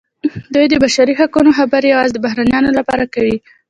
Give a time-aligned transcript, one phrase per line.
[0.53, 3.37] دوی د بشري حقونو خبرې یوازې د بهرنیانو لپاره کوي.